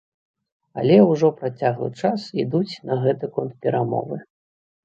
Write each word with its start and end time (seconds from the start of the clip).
Але 0.83 0.95
ўжо 1.09 1.29
працяглы 1.41 1.89
час 2.01 2.19
ідуць 2.43 2.79
на 2.93 2.99
гэты 3.05 3.25
конт 3.37 3.53
перамовы. 3.67 4.17